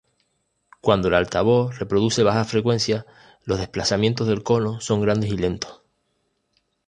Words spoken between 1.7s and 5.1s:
reproduce bajas frecuencias, los desplazamientos del cono son